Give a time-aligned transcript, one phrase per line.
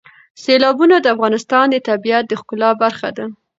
[0.43, 3.25] سیلابونه د افغانستان د طبیعت د ښکلا برخه ده.